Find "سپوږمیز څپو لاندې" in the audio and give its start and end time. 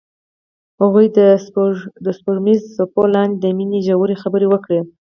2.17-3.37